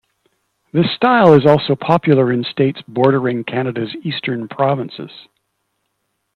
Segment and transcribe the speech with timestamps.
[0.73, 5.11] This style is also popular in states bordering Canada's Eastern provinces.